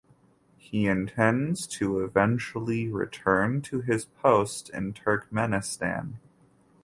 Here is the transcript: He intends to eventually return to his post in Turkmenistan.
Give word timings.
He 0.57 0.87
intends 0.87 1.67
to 1.77 1.99
eventually 2.03 2.87
return 2.89 3.61
to 3.61 3.81
his 3.81 4.05
post 4.05 4.67
in 4.71 4.93
Turkmenistan. 4.95 6.15